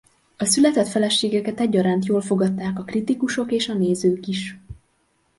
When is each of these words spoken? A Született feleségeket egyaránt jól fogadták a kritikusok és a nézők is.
A 0.37 0.45
Született 0.45 0.87
feleségeket 0.87 1.59
egyaránt 1.59 2.05
jól 2.05 2.21
fogadták 2.21 2.79
a 2.79 2.83
kritikusok 2.83 3.51
és 3.51 3.69
a 3.69 3.73
nézők 3.73 4.27
is. 4.27 4.57